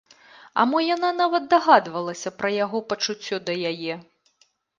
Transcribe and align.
А 0.61 0.63
мо 0.69 0.79
яна 0.95 1.11
нават 1.17 1.45
дагадвалася 1.53 2.29
пра 2.41 2.49
яго 2.65 2.83
пачуццё 2.95 3.41
да 3.53 3.61
яе? 3.75 3.93